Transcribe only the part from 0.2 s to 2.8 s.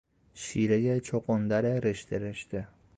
شیرهی چغندر رشته رشته